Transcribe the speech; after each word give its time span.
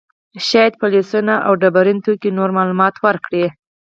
شاید 0.47 0.73
فسیلونه 0.81 1.35
او 1.47 1.53
ډبرین 1.61 1.97
توکي 2.05 2.29
نور 2.37 2.49
معلومات 2.57 2.95
ورکړي. 3.05 3.45